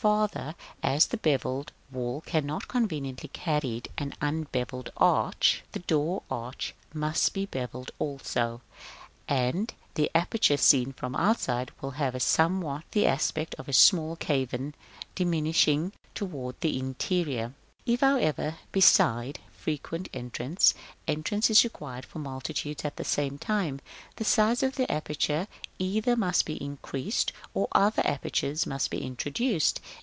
[0.00, 7.34] Farther, as the bevelled wall cannot conveniently carry an unbevelled arch, the door arch must
[7.34, 8.60] be bevelled also,
[9.26, 14.14] and the aperture, seen from the outside, will have somewhat the aspect of a small
[14.14, 14.72] cavern
[15.16, 17.48] diminishing towards the interior.§
[17.86, 17.92] VI.
[17.94, 20.72] If, however, beside frequent entrance,
[21.06, 23.80] entrance is required for multitudes at the same time,
[24.16, 25.46] the size of the aperture
[25.78, 29.80] either must be increased, or other apertures must be introduced.